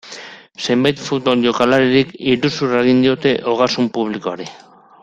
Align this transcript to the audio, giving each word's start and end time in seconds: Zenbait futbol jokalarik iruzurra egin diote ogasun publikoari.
Zenbait 0.67 1.03
futbol 1.09 1.43
jokalarik 1.49 2.17
iruzurra 2.33 2.83
egin 2.87 3.07
diote 3.07 3.39
ogasun 3.55 3.93
publikoari. 4.01 4.53